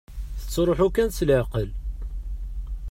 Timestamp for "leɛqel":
1.27-1.69